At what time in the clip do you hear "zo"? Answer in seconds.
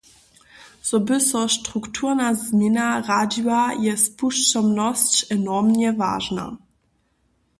0.87-0.97